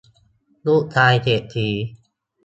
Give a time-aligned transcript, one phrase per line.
[0.67, 1.69] ลูกชายเศรษฐี